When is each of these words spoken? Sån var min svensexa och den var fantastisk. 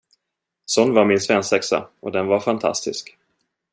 Sån 0.65 0.93
var 0.93 1.05
min 1.05 1.19
svensexa 1.19 1.89
och 1.99 2.11
den 2.11 2.27
var 2.27 2.39
fantastisk. 2.39 3.17